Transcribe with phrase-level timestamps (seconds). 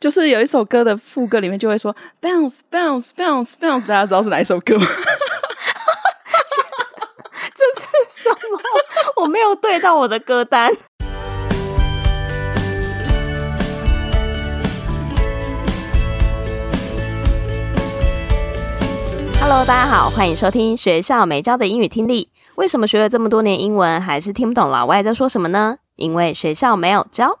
[0.00, 4.86] 就是有一首歌的副歌里面就会说 bounce bounce bounce bounce，大家知道是哪一首歌吗？
[7.52, 8.60] 这是什么？
[9.16, 10.72] 我没有对到我的歌单。
[19.40, 22.30] Hello，大家好，欢迎收听学校没教的英语听力。
[22.54, 25.78] 为什么学了这么多年英文，还是听不懂老外在说什么呢？
[25.96, 27.40] 因为学校没有教。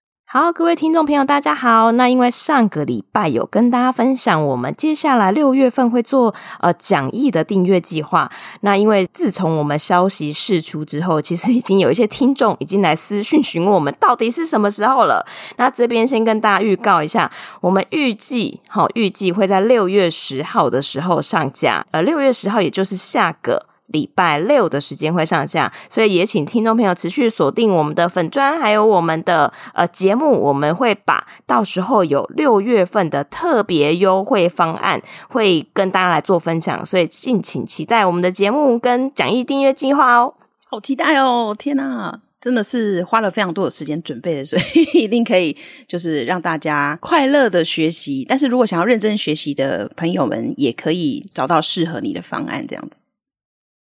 [0.33, 1.91] 好，各位听众朋友，大家好。
[1.91, 8.31] 那因为上个礼拜有跟大家分享，我们接下来六月份会做呃讲义的订阅计划。
[8.61, 15.25] 那因为自从我们消息释出之后，其实已经有一些听众已经来私讯询问我们到底是什么时候了。
[15.57, 17.29] 那这边先跟大家预告一下，
[17.59, 21.85] 我们预计好预计会在六月十号的时候上架。
[21.91, 23.70] 呃，六月十号也就是下个。
[23.91, 40.33] 礼拜六的时间会上架，所以也请听众朋友持续锁定我们的粉专，还有我们的呃节目，我们会把到时候有六月份的特别优惠方案会跟大家来做分享，所以敬请期待我们的节目跟讲义订阅计划哦。
[40.67, 41.53] 好期待哦！
[41.59, 48.25] 天哪，真的是花了非常多的时间准备的，所以一定可以就是让大家快乐的学习。
[48.27, 53.01] 但是如果想要认真学习的朋友们，也可以找到适合你的方案，这样子。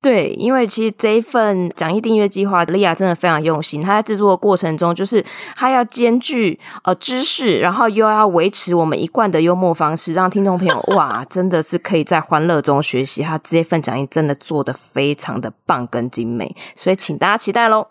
[0.04, 3.80] 对，因为其实这一份讲义订阅计划，莉亚真的非常用心。
[3.80, 5.24] 她在制作的过程中，就是
[5.56, 13.22] 她要兼具呃知识，然后又要维持我们一贯的幽默方式，让听众朋友哇，真的是可以在欢乐中学习。
[13.22, 17.86] 她这份讲义真的做得非常的棒跟精美，所以请大家期待喽。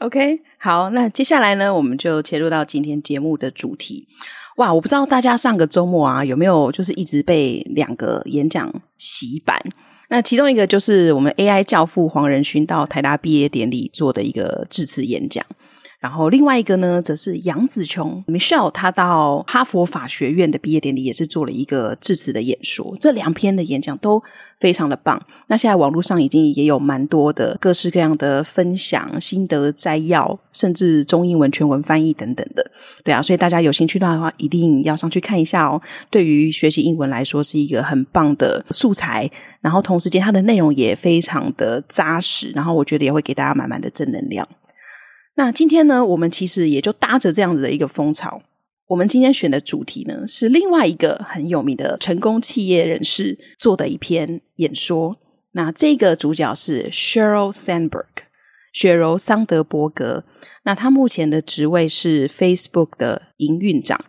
[0.00, 4.06] OK，好，那接下来呢，我们就切入到今天节目的主题。
[4.58, 9.58] 哇，我不知道大家上个周末啊有没有就是一直被两个演讲洗版。
[10.08, 15.44] 那其中一个就是我们 AI 教父黄仁勋到台大毕业典礼做的一个致辞演讲。
[16.04, 22.94] 然后另外一个呢，则是杨紫琼 Michelle，她到哈佛法学院的毕业典礼也是做了一个致辞的演说。
[23.00, 24.22] 这两篇的演讲都
[24.60, 25.26] 非常的棒。
[25.46, 32.70] 那现在网络上已经也有蛮多的各式各样的分享、心得摘要，甚至中英文全文翻译等等的。
[33.02, 35.80] 对啊，所以大家有兴趣的话，一定要上去看一下哦。
[36.10, 39.30] 对于学习英文来说，是一个很棒的素材。
[39.62, 42.52] 然后同时间，它的内容也非常的扎实。
[42.54, 44.46] 然后我觉得也会给大家满满的正能量。
[45.36, 48.42] 那今天呢，我们其实也就搭着这样子的一个风潮，
[48.86, 55.16] 我们今天选的主题呢，是另外一个很有名的成功企业人士做的一篇演说。
[55.52, 58.06] 那这个主角是 Sheryl Sandberg，
[58.72, 60.24] 雪柔桑德伯格。
[60.64, 64.00] 那他目前的职位是 Facebook 的营运长。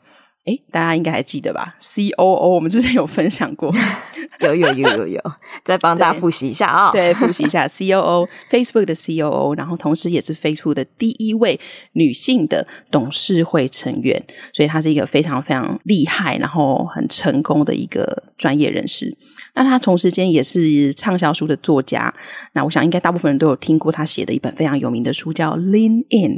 [0.45, 3.73] 诶，大家应该还记得吧？COO，我们之前有分享过，
[4.41, 5.21] 有有有有有，
[5.63, 6.91] 再帮大家复习一下啊、哦。
[6.91, 11.59] 对，复习一下 COO，Facebook 的 COO，然后同时也是 Facebook 的第一位
[11.93, 19.17] 女性的董事会成员，所以她是一个非常非常厉害，然后很成功的一个专业人士。
[19.53, 22.13] 那她同时间也是畅销书的作家，
[22.53, 26.31] 那我想应该大部分人都有听过她写的一本非常有名的书，叫《Lean In》，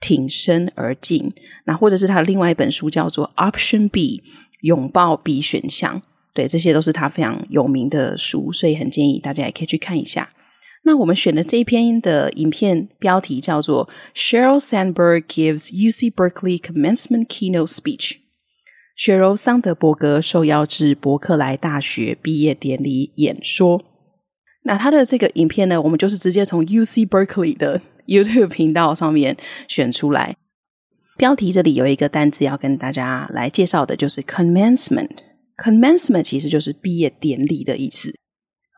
[0.00, 1.32] 挺身而进。
[1.64, 4.22] 那或者是她的另外一本书叫做《Option B》，
[4.60, 6.02] 拥抱 B 选项。
[6.38, 10.30] 对，这些都是他非常有名的书，所以很建议大家也可以去看一下。
[10.84, 18.12] 那我们选的这一篇的影片标题叫做《Sheryl Sandberg Gives UC Berkeley Commencement Keynote Speech》。
[18.94, 23.82] 雪柔桑德伯格受邀至伯克莱大学毕业典礼演说。
[24.62, 30.36] 那他的这个影片呢，我们就是直接从 UC Berkeley 的 YouTube 频道上面选出来。
[31.16, 35.26] 标题这里有一个单字要跟大家来介绍的，就是 commencement。
[35.62, 38.14] Commencement 其实就是毕业典礼的意思。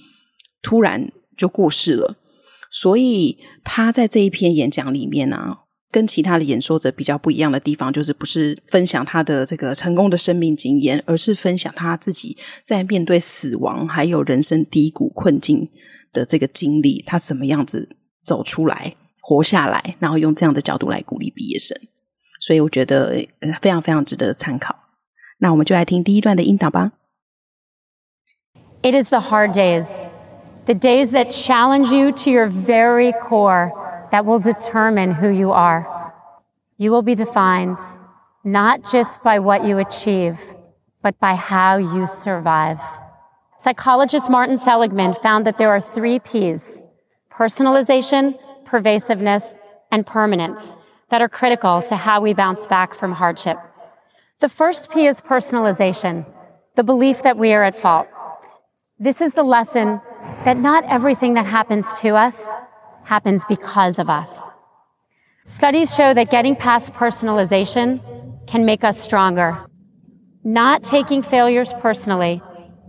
[0.62, 2.18] 突然就过世了。
[2.70, 5.60] 所以他在这一篇演讲里面呢、啊，
[5.94, 12.36] 跟其他的演说者比较不一样的地方，就是不是分享他的这个成功的生命经验，而是分享他自己
[12.66, 15.70] 在面对死亡还有人生低谷困境
[16.12, 17.96] 的这个经历，他怎么样子
[18.26, 21.78] 走出来、活下来，然后用这样的角度来鼓励毕业生。
[22.42, 23.28] 所以我觉得
[23.62, 24.76] 非常非常值得参考。
[25.38, 26.94] 那我们就来听第一段的音档吧。
[28.82, 29.86] It is the hard days,
[30.66, 33.72] the days that challenge you to your very core.
[34.14, 36.14] That will determine who you are.
[36.78, 37.80] You will be defined
[38.44, 40.38] not just by what you achieve,
[41.02, 42.80] but by how you survive.
[43.58, 46.80] Psychologist Martin Seligman found that there are three P's
[47.32, 49.58] personalization, pervasiveness,
[49.92, 50.76] and permanence
[51.10, 53.58] that are critical to how we bounce back from hardship.
[54.42, 56.24] The first P is personalization,
[56.76, 58.08] the belief that we are at fault.
[59.00, 60.00] This is the lesson
[60.46, 62.46] that not everything that happens to us
[63.04, 64.38] happens because of us.
[65.46, 68.00] Studies show that getting past personalization
[68.48, 69.58] can make us stronger.
[70.44, 72.42] Not taking failures personally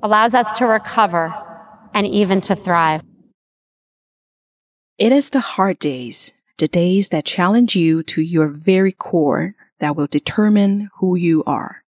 [0.03, 1.33] allows us to recover
[1.93, 3.03] and even to thrive.
[4.99, 9.97] It is the hard days, the days that challenge you to your very core, that
[9.97, 11.83] will determine who you are.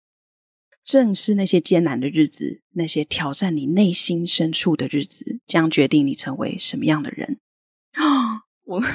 [0.84, 7.40] 正是那些艰难的日子，那些挑战你内心深处的日子，将决定你成为什么样的人。
[8.01, 8.42] 啊！
[8.66, 8.88] 我的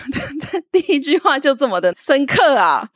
[0.72, 2.88] 第一句话就这么的深刻啊！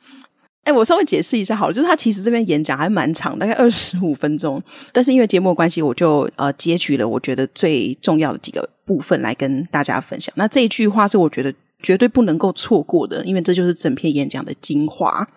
[0.63, 4.61] 哎，我稍微解释一下好了，就是他其实这边演讲还蛮长，大概二十五分钟，
[4.91, 10.33] 但是因为节目关系，我就呃截取了我觉得最重要的几个部分来跟大家分享。
[10.37, 15.27] 那这一句话是我觉得绝对不能够错过的，因为这就是整篇演讲的精华。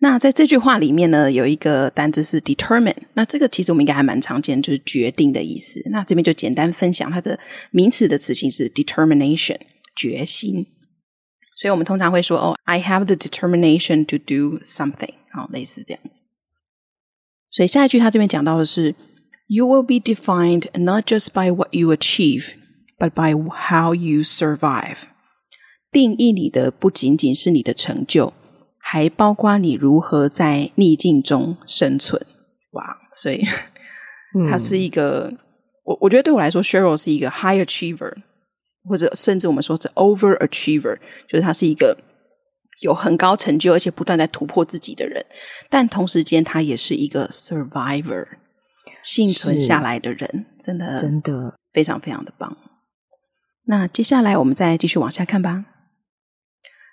[0.00, 5.80] 那在这句话里面呢，有一个单字是 determine，那这个其实我们应该还蛮常见，就是决定的意思。
[5.90, 7.38] 那这边就简单分享它的
[7.70, 9.56] 名词的词性是 determination。
[9.98, 10.66] 决心，
[11.56, 16.22] 所以我们通常会说：“哦，I have the determination to do something。”好，类似这样子。
[17.50, 18.94] 所以下一句他这边讲到的是
[19.48, 22.52] ：“You will be defined not just by what you achieve,
[22.98, 25.04] but by how you survive。”
[25.90, 28.32] 定义你的不仅仅是你的成就，
[28.78, 32.24] 还包括你如何在逆境中生存。
[32.72, 32.98] 哇！
[33.14, 33.42] 所以
[34.48, 35.38] 他是一个，嗯、
[35.84, 38.14] 我我觉得对我来说，Sheryl 是一个 high achiever。
[38.88, 40.98] 或者甚至我们说是 overachiever，
[41.28, 41.96] 就是他是一个
[42.80, 45.24] 有很高成就而且不断在突破自己的人，
[45.68, 48.26] 但同时间他也是一个 survivor，
[49.02, 52.56] 幸存下来的人，真的真的非常非常的棒。
[53.66, 55.66] 那接下来我们再继续往下看吧。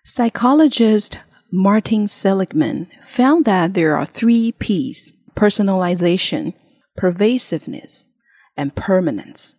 [0.05, 1.13] Psychologist
[1.51, 6.53] Martin Seligman found that there are three P's: personalization,
[6.95, 8.09] pervasiveness,
[8.55, 9.53] and permanence.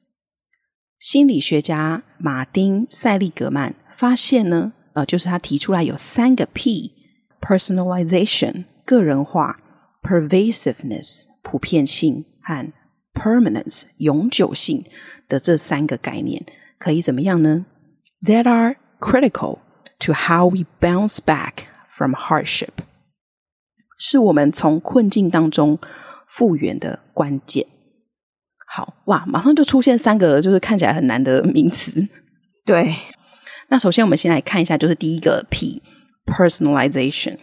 [0.98, 9.60] 心理学家马丁·塞利格曼发现呢，呃，就是他提出来有三个 P：personalization 个人化、
[10.02, 12.72] pervasiveness 普遍性和
[13.12, 14.84] permanence 永久性
[15.28, 16.46] 的这三个概念，
[16.78, 17.66] 可以怎么样呢
[18.22, 19.58] ？That are critical
[19.98, 22.70] to how we bounce back from hardship，
[23.98, 25.78] 是我们从困境当中
[26.26, 27.66] 复原的关键。
[28.76, 32.06] 好哇，马上就出现三个就是看起来很难的名词。
[32.66, 32.94] 对，
[33.68, 37.38] 那首先我们先来看一下，就是第一个 P，personalization。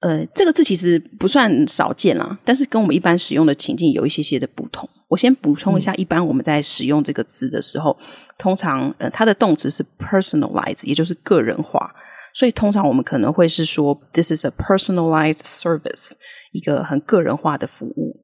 [0.00, 4.86] 呃，这个字其实不算少见啦，但是跟我们一般使用的情境有一些些的不同。
[5.08, 8.04] 我先补充一下，一般我们在使用这个字的时候，嗯、
[8.36, 11.94] 通常呃它的动词是 personalize，也就是个人化，
[12.34, 16.12] 所以通常我们可能会是说 this is a personalized service，
[16.52, 18.15] 一个很个人化的服务。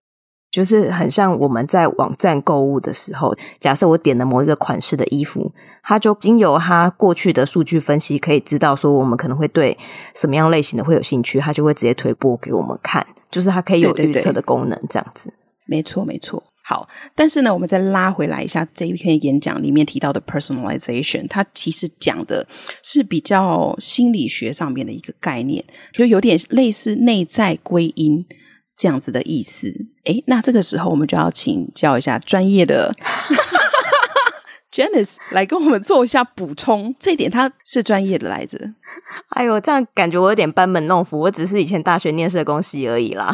[0.53, 5.51] 就是很像我们在网站购物的时候，假设我点了某一个款式的衣服，
[5.83, 9.77] 它就经由它过去的数据分析，可以知道说我们可能会对
[10.15, 15.31] 什么样类型的会有兴趣，它就会直接推播给我们看，就是它可以有预测的功能，这样子。
[15.31, 16.43] 对对对，没错，没错。
[16.65, 22.47] 好，但是呢，我们再拉回来一下这一篇演讲里面提到的 personalization，它其实讲的
[22.83, 28.27] 是比较心理学上面的一个概念，就有点类似内在归因。
[28.83, 29.69] 这样子的意思，
[30.07, 32.93] 诶，那这个时候我们就要请教一下专业的
[34.75, 36.93] Janice 来跟我们做一下补充。
[36.99, 38.59] 这一点他是专业的来着。
[39.29, 41.21] 哎呦，这样感觉我有点班门弄斧。
[41.21, 43.33] 我只是以前大学念社工系而已啦。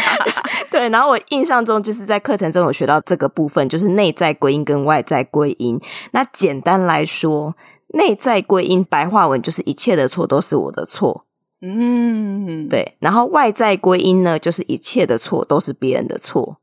[0.70, 5.80] 对，然后我印象中就是在课程中有学到这个部分，就是内在归因跟外在归因。
[6.10, 7.56] 那简单来说，
[7.94, 11.25] 内在归因白话文就是一切的错都是我的错。
[11.62, 16.60] 嗯，对，然后外在归因呢，就是一切的错都是别人的错。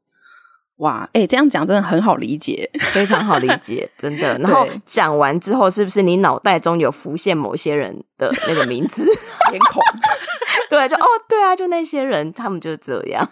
[0.83, 4.37] 哇，哎、欸，这样讲真的很好理解， 非常好理解，真的。
[4.39, 9.05] 然后讲完之后，是不是你脑袋中有浮现某些人的那个名字、
[9.51, 9.81] 脸孔？
[10.69, 13.27] 对，就哦，对啊，就那些人，他们就是这样，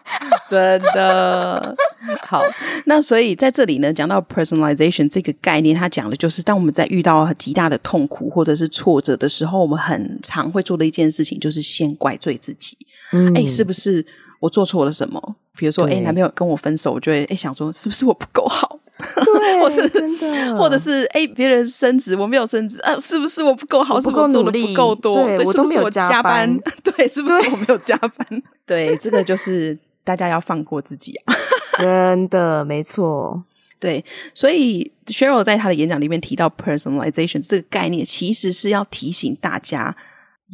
[0.50, 1.76] 真的。
[2.24, 2.42] 好，
[2.86, 12.78] 那所以在这里呢，讲到 personalization 这个概念，它讲的就是当我们在遇到极大的痛苦或者是挫折的时候，我们很常会做的一件事情，就是先怪罪自己。
[13.12, 14.06] 嗯，哎，是不是
[14.42, 15.36] 我做错了什么？
[15.56, 18.78] 比如说，哎，男朋友跟我分手，我就会哎想说，是不是我不够好？
[19.40, 24.02] 对，或是真的， 或者是哎，别人升职，我没有升职啊，是不是我不够好？
[24.02, 25.16] 是不是我做的不够多？
[25.16, 26.60] 对，对我都没有加班。
[26.84, 28.44] 对，是不是我没有加班？
[28.66, 31.34] 对，对，这个就是大家要放过自己啊！
[31.80, 33.44] 真的，没错。
[33.80, 34.04] 对，
[34.36, 39.96] 所以 Sheryl 在他的演讲里面提到 personalization 这个概念，其实是要提醒大家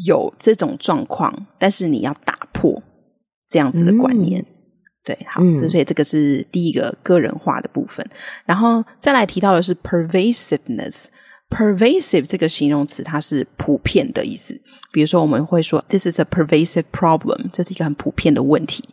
[0.06, 2.82] 有这种状况，但是你要打破
[3.48, 4.42] 这样子的观念。
[4.42, 4.54] 嗯
[5.08, 8.12] 对，好，所以这个是第一个个人化的部分，嗯、
[8.46, 11.06] 然后再来提到的是 pervasiveness。
[11.50, 14.60] pervasive 这个形容词，它是普遍的意思。
[14.92, 18.84] 比如说，我们会说 this is a pervasive problem，这是一个很普遍的问题。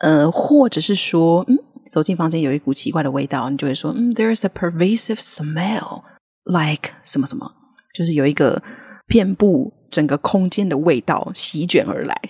[0.00, 1.56] 呃，或者是说，嗯，
[1.90, 7.50] 走进房间有一股奇怪的味道，你就会说，嗯，there is a pervasive smell，like 什么什么，
[7.94, 8.62] 就是有一个
[9.06, 9.72] 遍布。
[9.88, 12.20] 整个空间的味道席卷而来，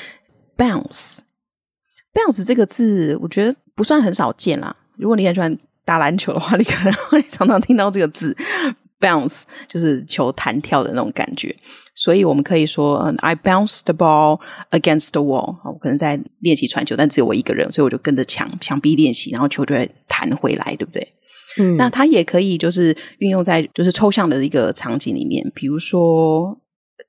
[0.57, 4.75] bounce，bounce 这个字，我觉得不算很少见啦。
[4.97, 8.35] 如果你很喜欢打篮球的话，你可能会常常听到这个字。
[9.00, 11.55] Bounce 就是球弹跳的那种感觉，
[11.95, 14.40] 所以我们可以说，I bounced the ball
[14.71, 15.57] against the wall。
[15.64, 21.14] 我可能在练习传球，但只有我一个人，所以我就跟着墙墙壁练习，然后球就会弹回来，对不对？
[21.59, 26.61] 嗯，那它也可以就是运用在就是抽象的一个场景里面，比如说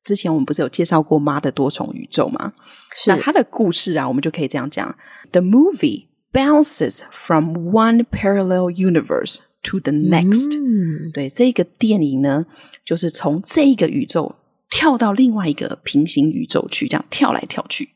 [0.03, 2.53] 之前我们不是有介绍过《妈的多重宇宙》吗？
[2.91, 4.95] 是，那它的故事啊，我们就可以这样讲
[5.31, 9.39] ：The movie bounces from one parallel universe。
[9.61, 12.45] To the next，嗯，对，这个电影呢，
[12.85, 14.37] 就是从这个宇宙
[14.69, 17.89] 跳到另外一个平行宇宙去，这样跳来跳去。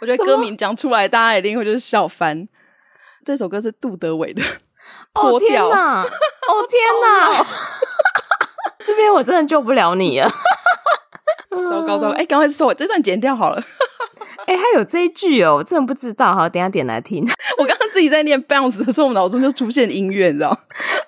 [0.00, 2.48] 我觉得歌名讲出来，大家一定会就是笑翻。
[3.24, 4.42] 这首歌是杜德伟的。
[5.14, 6.06] 哦天哪！
[6.48, 7.46] 哦天哪！
[8.86, 10.30] 这边我真的救不了你 了。
[11.50, 12.16] 糟糕糟糕！
[12.16, 13.62] 哎，赶快收我这段剪掉好了。
[14.46, 16.34] 哎，还有这一句哦，我真的不知道。
[16.34, 17.24] 好，等一下点来听。
[17.58, 20.50] 我刚刚自己在念 bounce 的时候，我脑中就出现音乐，你知道？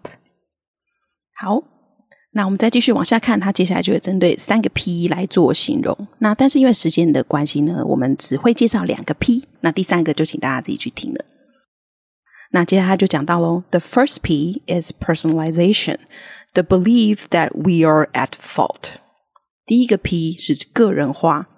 [1.34, 1.62] 好，
[2.32, 6.06] 那我们再继续往下看，它接下来就会针对三个 P 来做形容。
[6.18, 9.48] 那但是因为时间的关系呢，我们只会介绍两个 P。
[9.60, 11.24] 那第三个就请大家自己去听了。
[12.52, 15.96] 那接下来就讲到喽，The first P is personalization,
[16.52, 18.92] the belief that we are at fault。
[19.66, 21.48] 第一个 P 是个人化，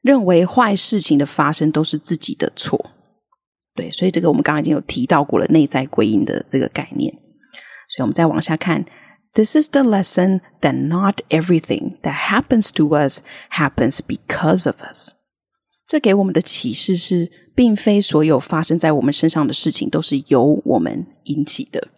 [0.00, 2.90] 认为坏事情的发生都是自己的错。
[3.74, 7.12] 对，所以这个我们刚刚已经有提到过了，内在归因的这个概念。
[7.88, 8.84] 所以我们再往下看
[9.34, 15.12] ，This is the lesson that not everything that happens to us happens because of us。
[15.86, 21.88] 这给我们的启示是，并非所有发生在我们身上的事情都是由我们引起的。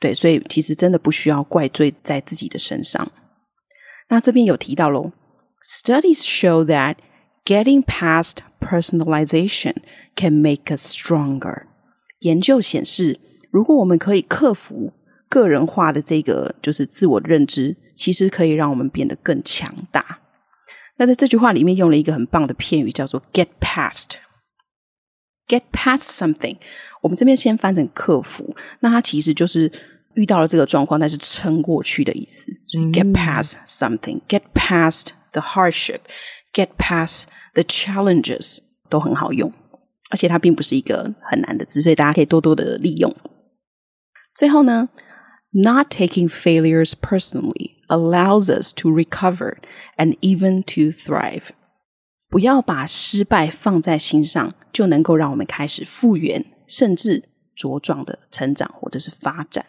[0.00, 3.12] 对，所以其实真的不需要怪罪在自己的身上。
[4.08, 5.12] 那这边有提到喽
[5.64, 6.96] ，Studies show that
[7.44, 9.74] getting past personalization
[10.14, 11.64] can make us stronger。
[12.20, 13.18] 研究显示，
[13.50, 14.92] 如果我们可以克服
[15.28, 20.20] 个人化的这个就是自我的认知，其实可以让我们变得更强大。
[20.96, 24.16] 那在这句话里面用了一个很棒的片语，叫做 “get past”。
[25.48, 26.56] get past something，
[27.02, 29.70] 我们这边先翻成克服，那它其实就是
[30.14, 32.52] 遇到了这个状况，但是撑过去的意思。
[32.68, 35.40] 所以 get past something，get past the
[36.52, 38.58] Get past the challenges
[38.90, 39.52] 都很好用，
[40.10, 43.14] 而且它并不是一个很难的字，所以大家可以多多的利用。
[44.34, 44.90] 最后呢
[45.52, 49.56] ，not taking failures personally allows us to recover
[49.96, 51.50] and even to thrive。
[52.28, 57.24] 不要把失败放在心上，就能够让我们开始复原，甚至
[57.56, 59.66] 茁壮的成长或者是发展。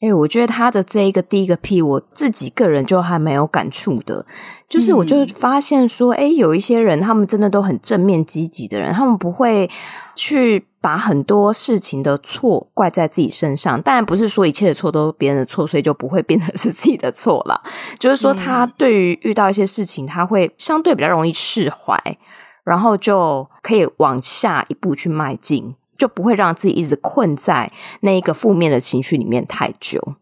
[0.00, 4.26] 哎、欸，我觉得他的这一个第一个 P，我自己个人就还蛮有感触的。
[4.68, 9.70] 就是我就发现说，哎、嗯欸，有一些人他们真的都很正面积极的人，他们不会
[10.14, 13.80] 去把很多事情的错怪在自己身上。
[13.80, 17.62] 当然不是说一切的错都是别人的错，所以就不会变成是自己的错了。
[17.98, 22.18] 就是说，他对于遇到一些事情，他会相对比较容易释怀，
[22.64, 25.76] 然后就可以往下一步去迈进。
[25.98, 30.14] 就不会让自己一直困在那一个负面的情绪里面太久。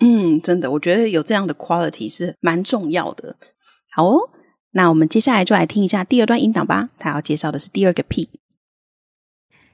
[0.00, 3.36] 嗯，真的，我觉得有这样的 quality 是蛮重要的。
[3.90, 4.30] 好哦，
[4.72, 6.90] 那我们接下来就来听一下第二段音档吧。
[6.98, 8.28] 他要介绍的是第二个 P。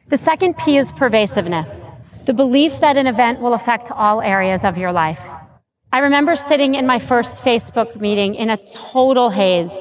[0.09, 1.89] The second P is pervasiveness,
[2.27, 5.21] the belief that an event will affect all areas of your life.
[5.91, 9.73] I remember sitting in my first Facebook meeting in a total haze,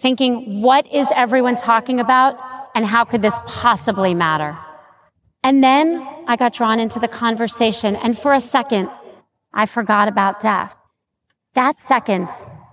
[0.00, 2.36] thinking, what is everyone talking about
[2.74, 4.56] and how could this possibly matter?
[5.42, 8.88] And then I got drawn into the conversation, and for a second,
[9.52, 10.76] I forgot about death.
[11.54, 12.28] That second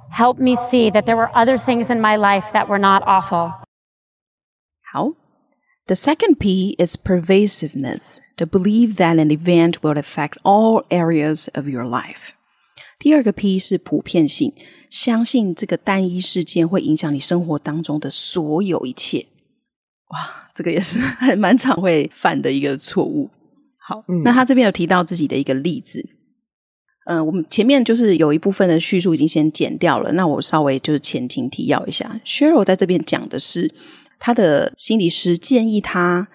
[0.10, 3.54] helped me see that there were other things in my life that were not awful.
[4.94, 5.16] How?
[5.88, 11.70] The second P is pervasiveness, the belief that an event will affect all areas of
[11.70, 12.34] your life.
[13.00, 14.54] 第二个 P 是普遍性，
[14.90, 19.28] 相信这个单一事件会影响你生活当中的所有一切。
[20.10, 23.30] 哇，这个也是还 蛮常会犯的一个错误。
[23.80, 26.10] 好，嗯、那他这边有提到自己的一个例子。
[27.06, 32.20] 嗯、呃，我们前面就是有一部分的叙述已经先剪掉了，那我稍微就是前情提要一下。
[32.26, 33.72] Cheryl 在这边讲的是，
[34.20, 36.28] 他的心理师建议他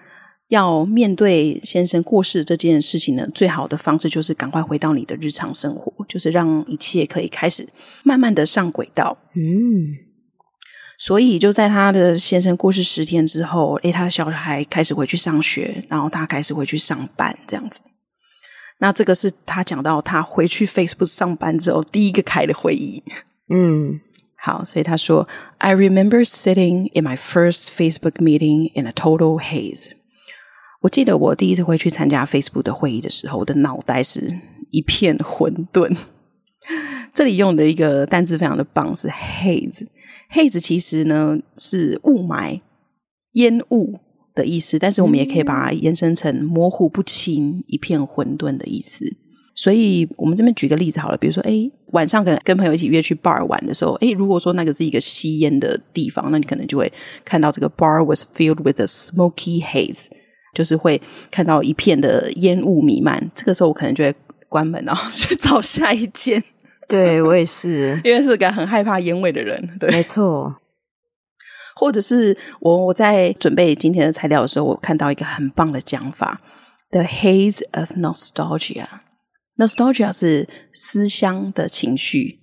[0.47, 7.67] 要面对先生过世这件事情呢，最好的方式就是赶快回到你的日常生活，就是让一切可以开始
[8.03, 9.17] 慢慢的上轨道。
[9.35, 10.12] 嗯。
[11.05, 17.81] 所以就在他的先生过世十天之后，诶，他的小孩开始回去上学，然后他开始回去上班，这样子。
[18.77, 23.03] 那这个是他讲到他回去 Facebook 上班之后第一个开的会议。
[23.49, 23.99] 嗯，
[24.37, 29.89] 好，所以他说：“I remember sitting in my first Facebook meeting in a total haze。”
[30.83, 34.39] 我记得我第一次回去参加 Facebook 的会议的时候，我的脑袋是
[34.71, 35.97] 一片混沌。
[37.13, 39.85] 这里用的一个单字非常的棒，是 haze。
[40.31, 42.61] haze 其实呢是雾霾、
[43.33, 43.99] 烟雾
[44.33, 49.05] 的意思，但是我们也可以把它延伸成模糊不清、一片混沌的意思。
[49.55, 56.91] 所以我们这边举个例子好了，比如说，哎，晚上可能跟朋友一起约去 bar 玩的时候，哎，如果说那个是一个吸烟的地方，那你可能就会
[57.23, 60.07] 看到这个 bar was filled with a smoky haze，
[60.55, 60.99] 就是会
[61.29, 63.29] 看到一片的烟雾弥漫。
[63.35, 64.15] 这个时候我可能就会
[64.49, 66.43] 关门，然后去找下一间。
[66.93, 69.77] 对，我也是， 因为是个很害怕烟味的人。
[69.79, 70.55] 对，没错。
[71.75, 76.39] 或者是我我在准备今天的材料的时候，我看到一个很棒的讲法
[76.91, 78.85] ：“The haze of nostalgia
[79.57, 82.41] nostalgia 是思乡的情绪，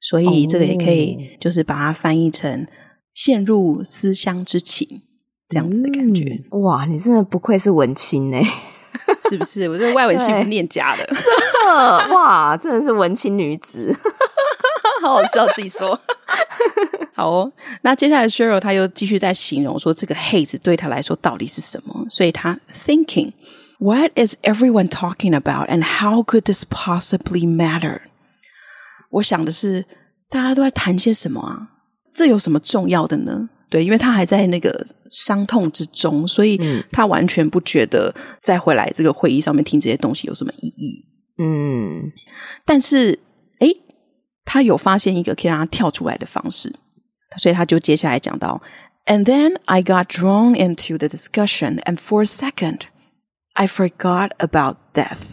[0.00, 2.66] 所以这个也可以就是把它翻译成
[3.12, 5.02] 陷入思乡之情
[5.48, 6.42] 这样子的感觉。
[6.50, 8.38] 嗯、哇，你真的不愧是文青呢，
[9.28, 9.68] 是不是？
[9.68, 11.16] 我这外文系不是念假的， 真
[11.66, 13.96] 的哇，真的是文青女子，
[15.02, 15.98] 好好笑，自己说。
[17.14, 23.32] 好哦，那接下来 Cheryl 他又继续在形容说这个 hate 对他来说到底是什么，所以他 thinking。
[23.78, 28.02] What is everyone talking about, and how could this possibly matter？
[29.10, 29.86] 我想的是，
[30.30, 31.68] 大家都在谈些什么啊？
[32.14, 33.48] 这有什么重要的呢？
[33.72, 36.60] 对，因为他还在那个伤痛之中，所以
[36.92, 41.06] 他完全不觉得再回来这个会议上面听这些东西有什么意义。
[41.38, 42.12] 嗯，
[42.66, 43.18] 但是，
[43.60, 43.80] 诶，
[44.44, 46.74] 他有发现一个可以让他跳出来的方式，
[47.38, 48.60] 所以他就接下来讲到
[49.06, 52.80] ，And then I got drawn into the discussion, and for a second.
[53.54, 55.30] I forgot about death，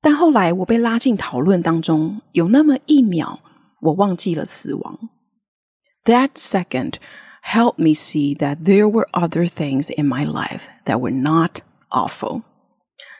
[0.00, 3.38] 但后来我被拉进讨论当中，有那么一秒，
[3.80, 4.98] 我忘记了死亡。
[6.04, 6.94] That second
[7.44, 12.42] helped me see that there were other things in my life that were not awful。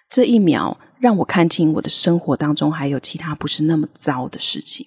[0.08, 4.86] 这一秒让我看清我的生活当中还有其他不是那么糟的事情。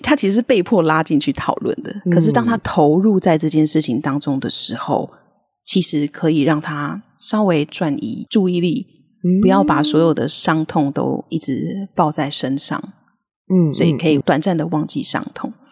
[0.00, 5.10] 他其实是被迫拉进去讨论的，可是当他投入在这件事情当中的时候，
[5.64, 8.86] 其实可以让他稍微转移注意力，
[9.24, 12.80] 嗯、不要把所有的伤痛都一直抱在身上。
[13.52, 15.52] 嗯，所以可以短暂的忘记伤痛。
[15.52, 15.67] 嗯、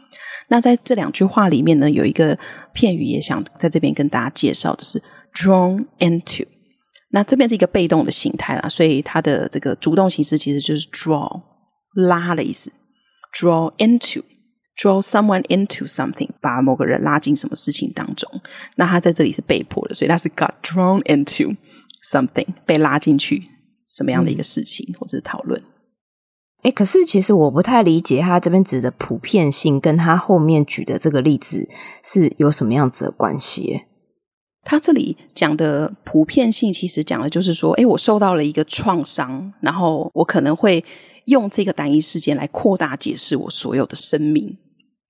[0.48, 2.38] 那在这两句话里面呢，有一个
[2.72, 5.02] 片语也想在这边跟大家介绍的是
[5.34, 6.46] “drawn into”。
[7.10, 11.40] 那这边是一个被动的形态啦，所以它的这个主动形式其实就是 “draw”
[11.94, 12.72] 拉的意思
[13.32, 14.22] ，“draw into”。
[14.78, 18.30] Draw someone into something，把某个人拉进什么事情当中。
[18.74, 21.56] 那他在这里是被迫的，所以他是 got drawn into
[22.12, 23.42] something，被拉进去
[23.88, 25.62] 什么样的一个事情、或者是讨论。
[26.66, 31.68] 诶，可是其实我不太理解他这边指的普遍性，跟他后面举的这个例子
[32.02, 33.82] 是有什么样子的关系？
[34.64, 40.84] 他这里讲的普遍性，其实讲的就是说，诶，我受到了一个创伤，然后我可能会
[41.26, 44.58] 用这个单一事件来扩大解释我所有的生命。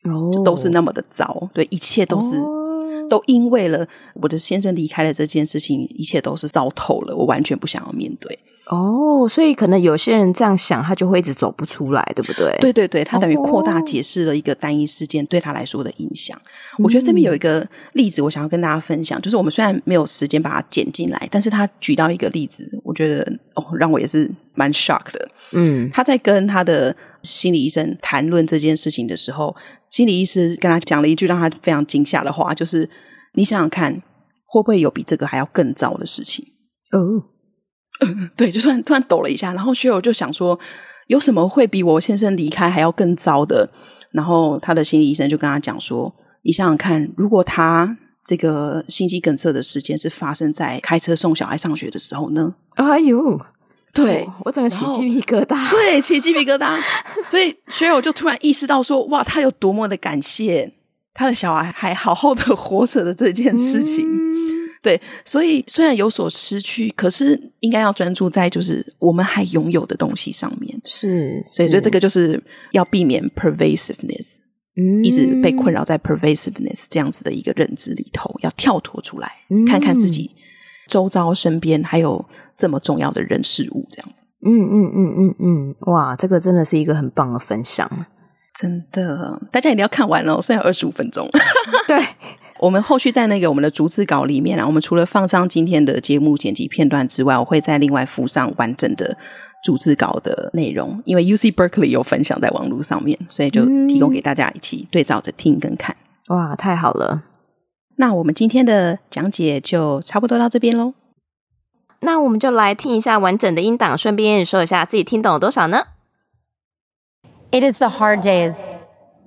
[0.05, 3.89] 就都是那么的糟，对，一切都是、哦、都因为了
[4.21, 8.39] 我的先生离开了这件事情，一切都是糟透了，我完全不想要面对。
[8.69, 12.57] 哦，所以可能有些人这样想，他就会一直走不出来，对不对？
[12.61, 16.37] 对对对，他等于扩大解释了一个单一事件对他来说的影响。
[16.37, 23.23] 哦、我觉得这边有一个例子，我想要跟大家分享，就是我们虽然没有时间把它剪进来，但是他举到一个例子，我觉得
[23.55, 25.29] 哦，让我也是蛮 shock 的。
[25.53, 29.55] 嗯，他在跟他的心理医生谈论这件事情的时候，
[29.91, 32.91] 心理医师跟他讲了一句让他非常惊吓的话，就是
[33.35, 34.03] 你想想看，
[34.45, 36.45] 会不会有比这个还要更糟的事情？
[36.91, 37.36] 哦。
[38.37, 40.59] 对，就突然突然抖了一下，然后 Cheryl 就想说，
[41.07, 43.71] 有什么会比我先生离开还要更糟的？
[44.13, 52.55] 然后他的心理医生就跟他讲说，你想想看，如果他这个心肌梗塞的时间是发生在开车送小孩上学的时候呢？
[52.75, 53.41] 哎呦，
[53.95, 55.71] 对，哦、我怎么起鸡皮疙瘩？
[55.71, 56.79] 对，起鸡皮疙瘩。
[57.27, 60.73] 所以 Cheryl 就突然意识到说，哇，他有多么的感谢
[61.15, 64.07] 他的小孩还好好的活着的这件事情。
[64.07, 64.36] 嗯
[64.87, 70.81] 对，所以虽然有所失去，可是应该要专注在就是我们还拥有的东西上面。
[70.85, 74.37] 是，所以所以这个就是要避免 pervasiveness，
[74.77, 80.37] 嗯，一直被困扰在 pervasiveness 这样子的一个认知里头，要跳脱出来，嗯、看看自己
[80.89, 82.25] 周遭身边还有
[82.57, 84.27] 这么重要的人事物，这样子。
[84.47, 87.91] 嗯嗯嗯嗯嗯，哇，这个真的是一个很棒的分享，
[88.55, 91.29] 真的，大家一定要看完哦，虽然二十五分钟，
[91.89, 92.01] 对。
[92.59, 99.17] 我们后续在那个我们的逐字稿里面啊，我们除了放上今天的节目剪辑片段之外，我会再另外附上完整的
[99.63, 105.97] 逐字稿的内容，因为 UC Berkeley 有分享在网络上面，所以就提供给大家一起对照着听跟看。
[106.29, 107.23] 哇，太好了！
[107.97, 110.95] 那我们今天的讲解就差不多到这边喽。
[112.01, 115.85] 那我们就来听一下完整的音档，顺便说一下自己听懂了多少呢
[117.51, 118.55] ？It is the hard days.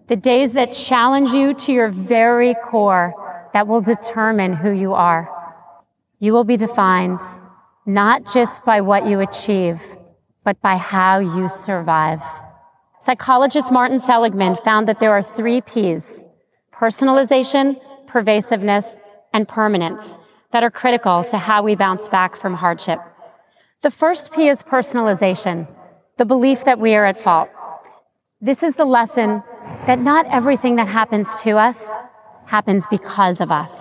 [0.07, 3.13] The days that challenge you to your very core
[3.53, 5.29] that will determine who you are.
[6.19, 7.19] You will be defined
[7.85, 9.81] not just by what you achieve,
[10.43, 12.21] but by how you survive.
[13.01, 16.21] Psychologist Martin Seligman found that there are three P's
[16.73, 17.75] personalization,
[18.07, 18.99] pervasiveness,
[19.33, 20.17] and permanence
[20.51, 22.99] that are critical to how we bounce back from hardship.
[23.81, 25.67] The first P is personalization,
[26.17, 27.49] the belief that we are at fault.
[28.41, 29.43] This is the lesson
[29.85, 31.89] that not everything that happens to us
[32.49, 33.79] happens because of us.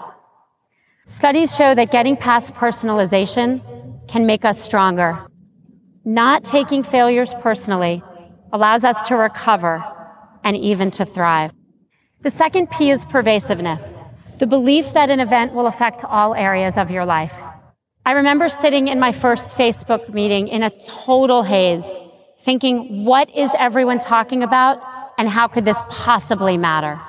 [1.06, 3.62] Studies show that getting past personalization
[4.08, 5.18] can make us stronger.
[6.04, 8.02] Not taking failures personally
[8.52, 9.82] allows us to recover
[10.44, 11.50] and even to thrive.
[12.20, 14.02] The second P is pervasiveness,
[14.38, 17.34] the belief that an event will affect all areas of your life.
[18.04, 21.88] I remember sitting in my first Facebook meeting in a total haze,
[22.42, 24.82] thinking, what is everyone talking about
[25.16, 27.00] and how could this possibly matter?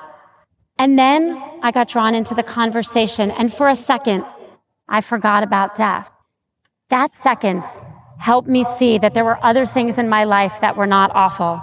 [0.80, 4.24] And then I got drawn into the conversation, and for a second,
[4.86, 6.06] I forgot about death.
[6.88, 7.64] That second
[8.18, 11.60] helped me see that there were other things in my life that were not awful.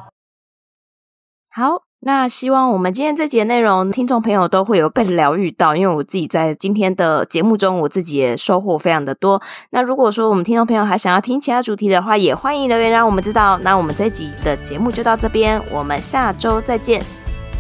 [1.50, 9.42] 好，那希望我们今天这节内容，听众朋友都会有被疗愈到，因为我自己在今天的节目中，我自己也收获非常的多。
[9.72, 13.58] 那如果说我们听众朋友还想要听其他主题的话，也欢迎留言让我们知道。
[13.64, 17.04] 那我们这集的节目就到这边，我们下周再见。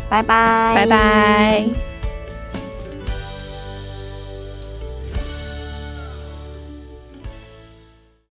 [0.10, 1.97] 拜拜，拜拜。